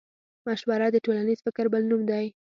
[0.45, 2.25] مشوره د ټولنيز فکر بل نوم دی.